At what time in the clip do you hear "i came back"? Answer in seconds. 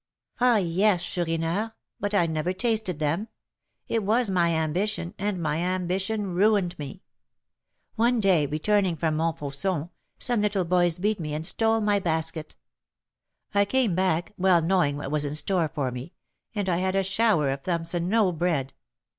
13.53-14.31